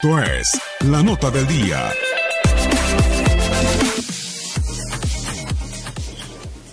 [0.00, 1.90] Esto es la nota del día.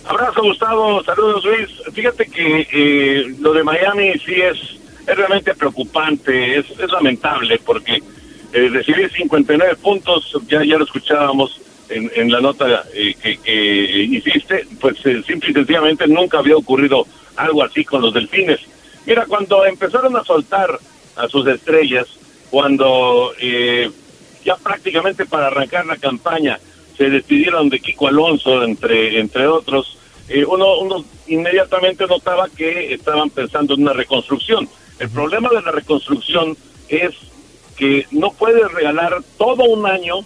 [0.04, 1.68] Abrazo Gustavo, saludos Luis.
[1.92, 4.56] Fíjate que eh, lo de Miami sí es,
[5.08, 8.00] es realmente preocupante, es, es lamentable porque
[8.52, 14.02] eh, recibir 59 puntos, ya, ya lo escuchábamos en, en la nota eh, que, que
[14.04, 17.04] hiciste, pues eh, simple y sencillamente nunca había ocurrido
[17.34, 18.60] algo así con los delfines.
[19.04, 20.78] Mira, cuando empezaron a soltar
[21.16, 22.06] a sus estrellas,
[22.56, 23.90] cuando eh,
[24.42, 26.58] ya prácticamente para arrancar la campaña
[26.96, 33.28] se despidieron de Kiko Alonso, entre, entre otros, eh, uno, uno inmediatamente notaba que estaban
[33.28, 34.66] pensando en una reconstrucción.
[34.98, 36.56] El problema de la reconstrucción
[36.88, 37.10] es
[37.76, 40.20] que no puedes regalar todo un año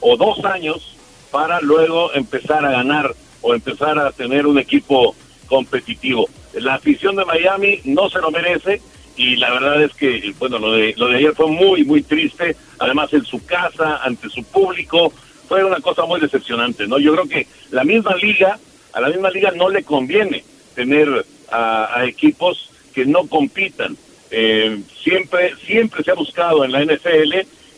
[0.00, 0.96] o dos años
[1.30, 5.14] para luego empezar a ganar o empezar a tener un equipo
[5.46, 6.28] competitivo.
[6.54, 8.82] La afición de Miami no se lo merece
[9.16, 12.56] y la verdad es que bueno lo de lo de ayer fue muy muy triste.
[12.78, 15.12] Además en su casa ante su público
[15.48, 18.58] fue una cosa muy decepcionante no yo creo que la misma liga
[18.92, 20.44] a la misma liga no le conviene
[20.74, 23.94] tener a, a equipos que no compitan.
[24.30, 27.32] Eh, siempre siempre se ha buscado en la NFL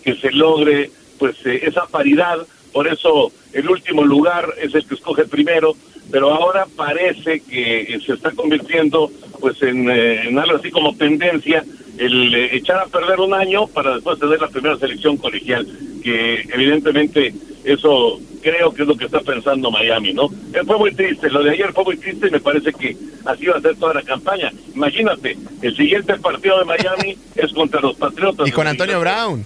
[0.04, 2.38] que se logre pues eh, esa paridad.
[2.72, 5.74] Por eso el último lugar es el que escoge primero
[6.10, 9.10] pero ahora parece que se está convirtiendo
[9.40, 11.64] pues en, eh, en algo así como tendencia
[11.98, 15.66] el eh, echar a perder un año para después tener la primera selección colegial,
[16.02, 20.26] que evidentemente eso creo que es lo que está pensando Miami, ¿no?
[20.54, 23.46] Eh, fue muy triste, lo de ayer fue muy triste y me parece que así
[23.46, 24.52] va a ser toda la campaña.
[24.74, 28.48] Imagínate, el siguiente partido de Miami es contra los Patriotas.
[28.48, 29.44] Y con Antonio Brown.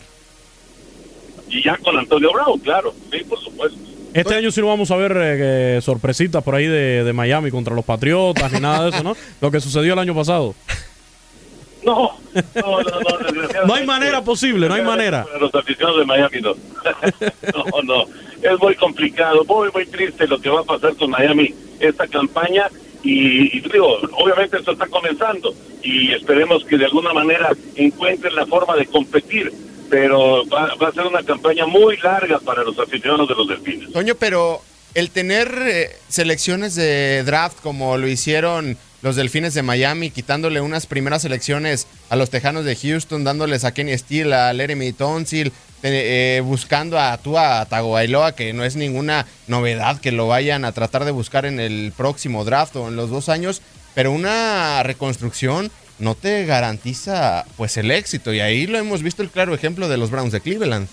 [1.49, 3.79] Y ya con Antonio Brown, claro, sí, por supuesto.
[4.15, 7.75] Este año sí no vamos a ver eh, sorpresitas por ahí de, de, Miami contra
[7.75, 9.17] los Patriotas ni nada de eso, ¿no?
[9.41, 10.55] Lo que sucedió el año pasado.
[11.85, 15.27] No, no, no, no, no hay manera posible, no hay manera.
[15.41, 16.55] Los aficionados de Miami no.
[17.73, 18.05] no, no.
[18.43, 22.69] Es muy complicado, muy, muy triste lo que va a pasar con Miami esta campaña.
[23.03, 25.53] Y, y digo, obviamente esto está comenzando
[25.83, 29.53] y esperemos que de alguna manera encuentren la forma de competir
[29.93, 33.93] pero va, a ser una campaña muy larga para los aficionados de los delfines.
[33.93, 34.63] Toño, pero
[34.95, 40.87] el tener eh, selecciones de draft como lo hicieron los delfines de Miami, quitándole unas
[40.87, 45.53] primeras selecciones a los tejanos de Houston, dándoles a Kenny Steele, a Jeremy Tonsil,
[45.83, 51.05] eh, buscando a Tua Tagovailoa, que no es ninguna novedad que lo vayan a tratar
[51.05, 53.61] de buscar en el próximo draft o en los dos años,
[53.95, 59.31] pero una reconstrucción no te garantiza pues el éxito y ahí lo hemos visto el
[59.31, 60.89] claro ejemplo de los Browns de Cleveland.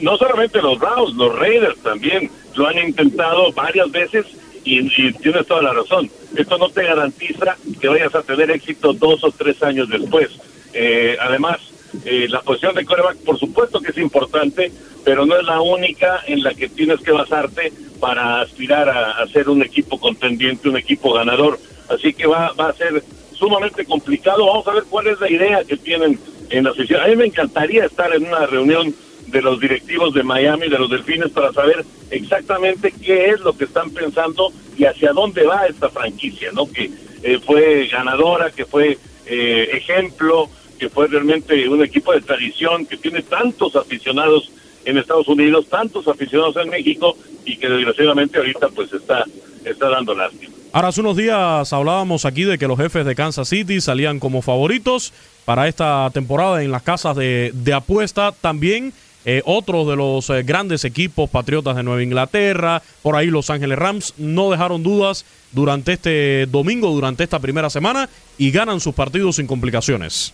[0.00, 4.26] No solamente los Browns, los Raiders también lo han intentado varias veces
[4.64, 6.10] y, tienes toda la razón.
[6.36, 10.30] Esto no te garantiza que vayas a tener éxito dos o tres años después.
[10.72, 11.58] Eh, además,
[12.04, 14.70] eh, la posición de coreback, por supuesto que es importante,
[15.04, 19.26] pero no es la única en la que tienes que basarte para aspirar a, a
[19.28, 21.58] ser un equipo contendiente, un equipo ganador.
[21.88, 23.02] Así que va, va a ser
[23.40, 24.46] sumamente complicado.
[24.46, 26.20] Vamos a ver cuál es la idea que tienen
[26.50, 27.02] en la oficina.
[27.02, 28.94] A mí me encantaría estar en una reunión
[29.26, 33.64] de los directivos de Miami, de los Delfines, para saber exactamente qué es lo que
[33.64, 36.70] están pensando y hacia dónde va esta franquicia, ¿no?
[36.70, 36.90] Que
[37.22, 40.48] eh, fue ganadora, que fue eh, ejemplo,
[40.78, 44.50] que fue realmente un equipo de tradición, que tiene tantos aficionados
[44.84, 49.24] en Estados Unidos, tantos aficionados en México y que desgraciadamente ahorita pues está,
[49.64, 50.54] está dando lástima.
[50.72, 54.40] Ahora, hace unos días hablábamos aquí de que los jefes de Kansas City salían como
[54.40, 55.12] favoritos
[55.44, 58.32] para esta temporada en las casas de, de apuesta.
[58.40, 58.92] También
[59.26, 63.78] eh, otros de los eh, grandes equipos patriotas de Nueva Inglaterra, por ahí Los Ángeles
[63.78, 68.08] Rams, no dejaron dudas durante este domingo, durante esta primera semana
[68.38, 70.32] y ganan sus partidos sin complicaciones.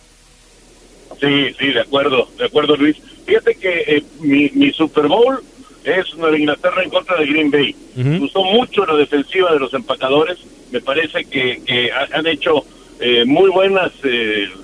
[1.19, 2.95] Sí, sí, de acuerdo, de acuerdo Luis.
[3.25, 5.43] Fíjate que eh, mi, mi, Super Bowl
[5.87, 7.75] es Nueva Inglaterra en contra de Green Bay.
[7.95, 10.37] Me gustó mucho la defensiva de los empacadores,
[10.71, 12.63] me parece que, que han hecho
[13.25, 13.91] muy buenas,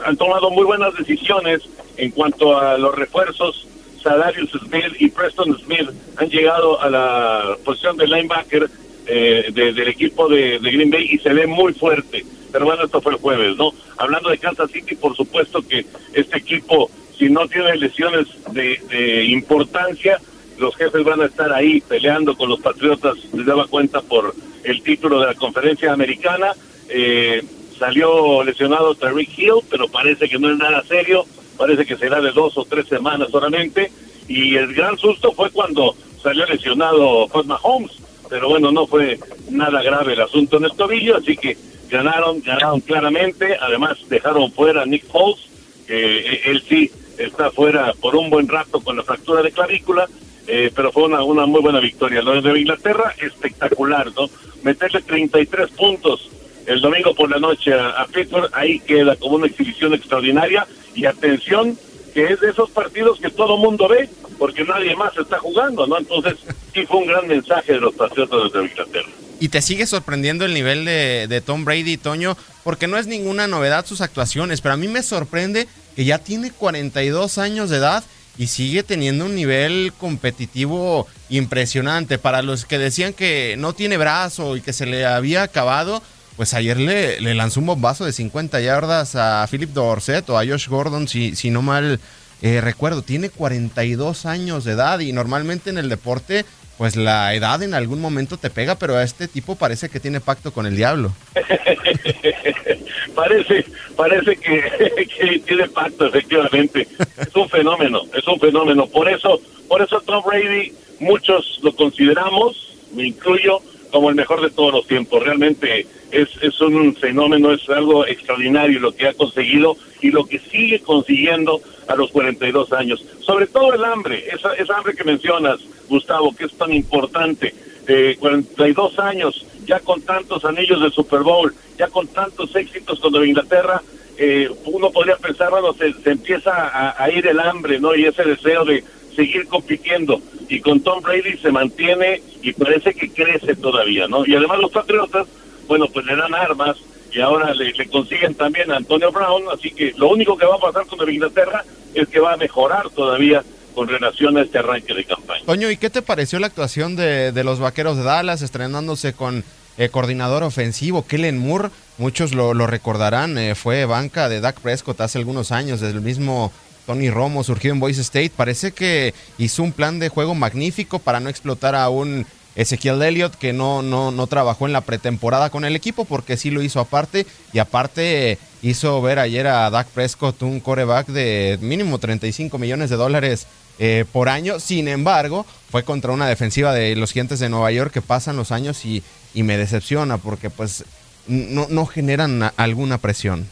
[0.05, 1.61] han tomado muy buenas decisiones
[1.97, 3.67] en cuanto a los refuerzos
[4.03, 8.69] Sadarius Smith y Preston Smith han llegado a la posición de linebacker
[9.07, 12.25] eh, del equipo de, Green Bay y se ve muy fuerte.
[12.51, 13.71] Pero bueno, esto fue el jueves, ¿no?
[13.97, 20.19] Hablando de Kansas City, por supuesto que este equipo, si no tiene lesiones de, importancia,
[20.57, 24.33] los jefes van a estar ahí peleando con los Patriotas, les daba cuenta por
[24.63, 26.53] el título de la conferencia americana.
[26.89, 27.43] Eh,
[27.77, 31.25] salió lesionado Tariq Hill, pero parece que no es nada serio.
[31.57, 33.91] Parece que será de dos o tres semanas solamente,
[34.27, 37.91] y el gran susto fue cuando salió lesionado Pat Mahomes,
[38.29, 39.19] pero bueno, no fue
[39.51, 41.55] nada grave el asunto en el tobillo, así que
[41.89, 45.47] ganaron, ganaron claramente, además dejaron fuera a Nick Foles,
[45.85, 50.07] que eh, él sí está fuera por un buen rato con la fractura de clavícula,
[50.47, 52.21] eh, pero fue una, una muy buena victoria.
[52.21, 54.29] Lo de Inglaterra, espectacular, ¿no?
[54.63, 56.29] Meterle 33 puntos
[56.65, 61.05] el domingo por la noche a, a Pittsburgh, ahí queda como una exhibición extraordinaria y
[61.05, 61.77] atención
[62.13, 65.97] que es de esos partidos que todo mundo ve porque nadie más está jugando, ¿no?
[65.97, 66.35] Entonces
[66.73, 69.09] sí fue un gran mensaje de los patriotas de Inglaterra.
[69.39, 73.47] Y te sigue sorprendiendo el nivel de, de Tom Brady, Toño, porque no es ninguna
[73.47, 78.03] novedad sus actuaciones, pero a mí me sorprende que ya tiene 42 años de edad
[78.37, 82.17] y sigue teniendo un nivel competitivo impresionante.
[82.17, 86.01] Para los que decían que no tiene brazo y que se le había acabado,
[86.35, 90.67] pues ayer le, lanzó un bombazo de 50 yardas a Philip Dorset o a Josh
[90.67, 91.99] Gordon, si, si no mal
[92.41, 93.03] eh, recuerdo.
[93.03, 96.45] Tiene 42 años de edad y normalmente en el deporte,
[96.77, 100.19] pues la edad en algún momento te pega, pero a este tipo parece que tiene
[100.19, 101.11] pacto con el diablo.
[103.15, 103.65] parece
[103.95, 106.87] parece que, tiene pacto, efectivamente.
[107.17, 108.87] Es un fenómeno, es un fenómeno.
[108.87, 113.59] Por eso, por eso Tom Brady, muchos lo consideramos, me incluyo,
[113.91, 115.23] como el mejor de todos los tiempos.
[115.23, 120.39] Realmente es, es un fenómeno, es algo extraordinario lo que ha conseguido y lo que
[120.39, 123.03] sigue consiguiendo a los 42 años.
[123.21, 125.59] Sobre todo el hambre, esa, esa hambre que mencionas,
[125.89, 127.53] Gustavo, que es tan importante.
[127.87, 133.11] Eh, 42 años, ya con tantos anillos del Super Bowl, ya con tantos éxitos con
[133.11, 133.81] Nueva Inglaterra,
[134.17, 137.95] eh, uno podría pensar, bueno, se, se empieza a, a, ir el hambre, ¿no?
[137.95, 138.83] Y ese deseo de
[139.15, 140.21] seguir compitiendo.
[140.47, 144.25] Y con Tom Brady se mantiene y parece que crece todavía, ¿no?
[144.25, 145.27] Y además los Patriotas
[145.67, 146.77] bueno, pues le dan armas
[147.13, 150.59] y ahora le, consiguen también a Antonio Brown, así que lo único que va a
[150.59, 151.63] pasar con Inglaterra
[151.93, 153.43] es que va a mejorar todavía
[153.75, 155.45] con relación a este arranque de campaña.
[155.45, 159.43] Toño, ¿y qué te pareció la actuación de, de los Vaqueros de Dallas estrenándose con
[159.77, 161.69] el coordinador ofensivo Kellen Moore?
[161.97, 166.01] Muchos lo, lo recordarán, eh, fue banca de Dak Prescott hace algunos años, desde el
[166.01, 166.51] mismo
[166.85, 168.31] Tony Romo surgió en Boise State.
[168.35, 173.35] Parece que hizo un plan de juego magnífico para no explotar a un Ezequiel Elliott,
[173.35, 176.79] que no, no, no trabajó en la pretemporada con el equipo porque sí lo hizo
[176.79, 182.89] aparte y aparte hizo ver ayer a Dak Prescott un coreback de mínimo 35 millones
[182.89, 183.47] de dólares
[183.79, 184.59] eh, por año.
[184.59, 188.51] Sin embargo, fue contra una defensiva de los Gigantes de Nueva York que pasan los
[188.51, 190.85] años y, y me decepciona porque pues
[191.27, 193.47] no, no generan alguna presión.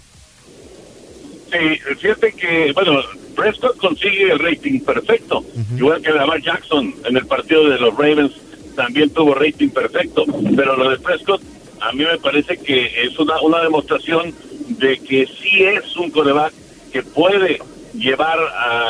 [1.51, 3.01] Sí, fíjate que, bueno,
[3.35, 5.43] Prescott consigue el rating perfecto,
[5.75, 8.31] igual que Lamar Jackson en el partido de los Ravens
[8.75, 10.25] también tuvo rating perfecto,
[10.55, 11.41] pero lo de Prescott
[11.81, 14.33] a mí me parece que es una, una demostración
[14.77, 16.53] de que sí es un coreback
[16.91, 17.59] que puede
[17.93, 18.37] llevar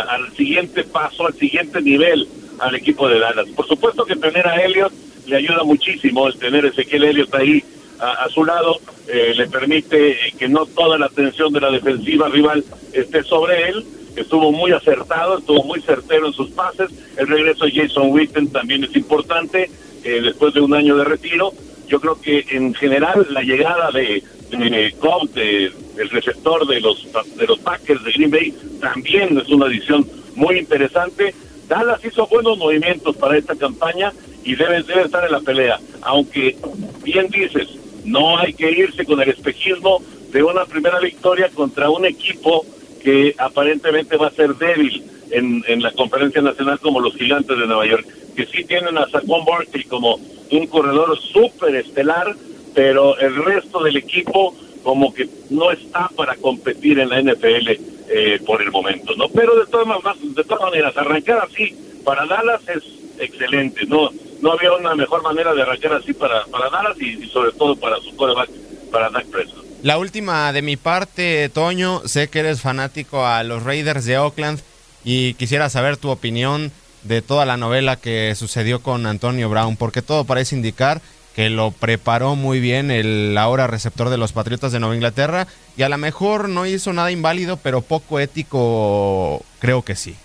[0.10, 2.28] al siguiente paso, al siguiente nivel
[2.60, 3.48] al equipo de Dallas.
[3.56, 4.92] Por supuesto que tener a Elliot
[5.26, 7.64] le ayuda muchísimo, el tener Ezequiel Elliott ahí
[8.00, 12.64] a, su lado eh, le permite que no toda la atención de la defensiva rival
[12.94, 13.86] esté sobre él
[14.16, 16.90] estuvo muy acertado, estuvo muy certero en sus pases.
[17.18, 19.70] El regreso de Jason Witten también es importante,
[20.04, 21.52] eh, después de un año de retiro.
[21.88, 27.06] Yo creo que en general la llegada de, eh, Cobb, de- el receptor de los,
[27.38, 31.36] de los Packers de Green Bay, también es una adición muy interesante.
[31.68, 34.12] Dallas hizo buenos movimientos para esta campaña
[34.44, 35.80] y debe, debe estar en la pelea.
[36.02, 36.58] Aunque,
[37.04, 37.68] bien dices,
[38.04, 40.02] no hay que irse con el espejismo
[40.32, 42.66] de una primera victoria contra un equipo
[43.04, 47.68] que aparentemente va a ser débil en, en la conferencia nacional como los gigantes de
[47.68, 48.06] Nueva York,
[48.36, 50.20] que sí tienen a Saquon Barkley como
[50.52, 52.36] un corredor súper estelar,
[52.74, 57.70] pero el resto del equipo como que no está para competir en la NFL
[58.10, 59.30] eh, por el momento, ¿no?
[59.30, 62.84] Pero de todas, maneras, de todas maneras, arrancar así para Dallas es
[63.20, 64.10] excelente, ¿no?
[64.42, 67.98] No había una mejor manera de arrancar así para, para Dallas y, sobre todo para
[67.98, 68.50] su coreback,
[68.92, 69.61] para Dak Prescott.
[69.84, 74.60] La última de mi parte, Toño, sé que eres fanático a los Raiders de Oakland
[75.04, 76.72] y quisiera saber tu opinión
[77.02, 81.02] de toda la novela que sucedió con Antonio Brown, porque todo parece indicar
[81.36, 85.82] que lo preparó muy bien el ahora receptor de los Patriotas de Nueva Inglaterra y
[85.82, 90.16] a lo mejor no hizo nada inválido, pero poco ético creo que sí.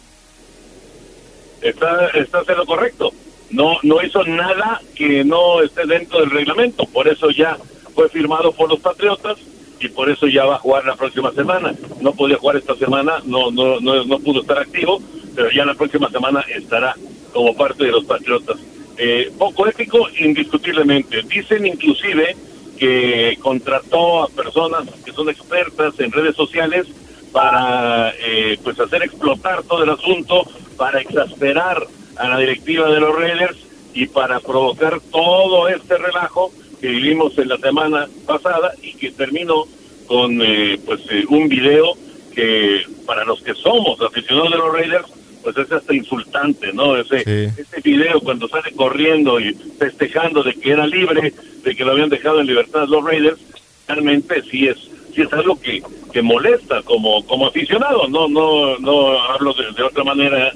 [1.63, 3.11] está, estás en lo correcto.
[3.49, 6.85] No, no hizo nada que no esté dentro del reglamento.
[6.87, 7.57] Por eso ya
[7.97, 9.39] fue firmado por los Patriotas
[9.81, 11.75] y por eso ya va a jugar la próxima semana.
[12.01, 15.01] No podía jugar esta semana, no, no, no, no pudo estar activo,
[15.35, 16.95] pero ya la próxima semana estará
[17.33, 18.59] como parte de los Patriotas.
[18.99, 21.23] Eh, poco ético, indiscutiblemente.
[21.23, 22.37] Dicen inclusive
[22.79, 26.87] que contrató a personas que son expertas en redes sociales
[27.33, 31.87] para eh, pues hacer explotar todo el asunto, para exasperar
[32.17, 33.57] a la directiva de los Raiders
[33.95, 39.65] y para provocar todo este relajo que vivimos en la semana pasada y que terminó
[40.07, 41.95] con eh, pues eh, un video
[42.35, 45.07] que para los que somos aficionados de los Raiders
[45.43, 46.97] pues es hasta insultante, ¿no?
[46.97, 47.61] Ese, Sí.
[47.63, 52.09] ese video cuando sale corriendo y festejando de que era libre, de que lo habían
[52.09, 53.39] dejado en libertad los Raiders,
[53.87, 54.77] realmente sí es
[55.15, 59.83] sí es algo que, que molesta como como aficionado, no no no hablo de, de
[59.85, 60.53] otra manera,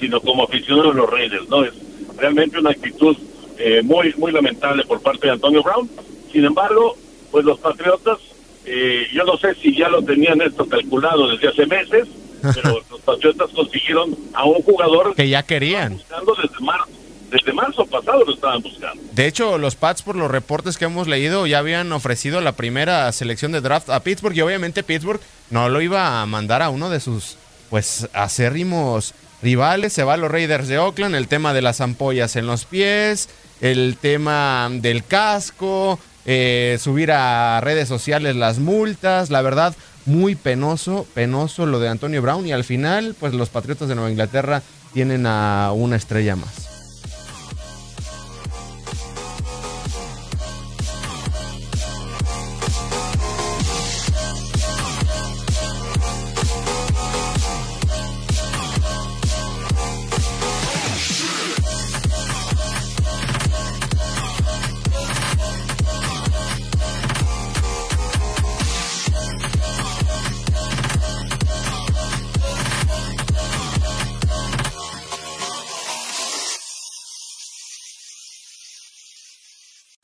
[0.00, 1.62] sino como aficionado de los Raiders, ¿no?
[1.64, 1.74] Es
[2.16, 3.16] realmente una actitud
[3.60, 5.88] eh, muy muy lamentable por parte de Antonio Brown.
[6.32, 6.96] Sin embargo,
[7.30, 8.18] pues los Patriotas,
[8.64, 12.08] eh, yo no sé si ya lo tenían esto calculado desde hace meses,
[12.54, 15.94] pero los Patriotas consiguieron a un jugador Que ya querían.
[15.94, 16.88] buscando desde marzo.
[17.30, 19.00] Desde marzo pasado lo estaban buscando.
[19.12, 23.12] De hecho, los Pats, por los reportes que hemos leído, ya habían ofrecido la primera
[23.12, 26.90] selección de draft a Pittsburgh y obviamente Pittsburgh no lo iba a mandar a uno
[26.90, 27.36] de sus,
[27.70, 29.92] pues, acérrimos rivales.
[29.92, 33.28] Se va a los Raiders de Oakland, el tema de las ampollas en los pies,
[33.60, 39.74] el tema del casco, eh, subir a redes sociales las multas, la verdad,
[40.06, 44.10] muy penoso, penoso lo de Antonio Brown y al final, pues los Patriotas de Nueva
[44.10, 44.62] Inglaterra
[44.92, 46.69] tienen a una estrella más.